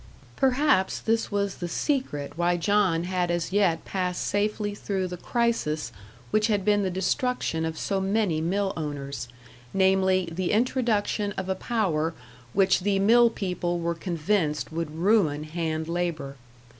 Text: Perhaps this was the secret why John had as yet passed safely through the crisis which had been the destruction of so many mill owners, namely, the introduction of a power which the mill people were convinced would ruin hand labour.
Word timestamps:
Perhaps 0.35 0.97
this 1.01 1.31
was 1.31 1.57
the 1.57 1.67
secret 1.67 2.31
why 2.35 2.57
John 2.57 3.03
had 3.03 3.29
as 3.29 3.53
yet 3.53 3.85
passed 3.85 4.25
safely 4.25 4.73
through 4.73 5.07
the 5.07 5.15
crisis 5.15 5.91
which 6.31 6.47
had 6.47 6.65
been 6.65 6.81
the 6.81 6.89
destruction 6.89 7.65
of 7.65 7.77
so 7.77 8.01
many 8.01 8.41
mill 8.41 8.73
owners, 8.75 9.27
namely, 9.75 10.27
the 10.31 10.53
introduction 10.53 11.33
of 11.33 11.49
a 11.49 11.53
power 11.53 12.15
which 12.53 12.79
the 12.79 12.97
mill 12.97 13.29
people 13.29 13.77
were 13.77 13.93
convinced 13.93 14.71
would 14.71 14.89
ruin 14.89 15.43
hand 15.43 15.87
labour. 15.87 16.35